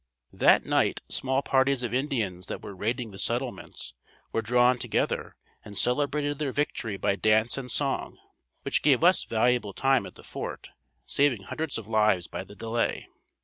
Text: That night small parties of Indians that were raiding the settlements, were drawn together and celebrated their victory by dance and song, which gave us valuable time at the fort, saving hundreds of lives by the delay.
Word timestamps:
That 0.33 0.65
night 0.65 1.01
small 1.09 1.43
parties 1.43 1.83
of 1.83 1.93
Indians 1.93 2.47
that 2.47 2.63
were 2.63 2.75
raiding 2.75 3.11
the 3.11 3.19
settlements, 3.19 3.93
were 4.31 4.41
drawn 4.41 4.79
together 4.79 5.35
and 5.63 5.77
celebrated 5.77 6.39
their 6.39 6.51
victory 6.51 6.97
by 6.97 7.15
dance 7.15 7.55
and 7.55 7.69
song, 7.71 8.17
which 8.63 8.81
gave 8.81 9.03
us 9.03 9.25
valuable 9.25 9.73
time 9.73 10.07
at 10.07 10.15
the 10.15 10.23
fort, 10.23 10.71
saving 11.05 11.43
hundreds 11.43 11.77
of 11.77 11.85
lives 11.87 12.25
by 12.25 12.43
the 12.43 12.55
delay. 12.55 13.09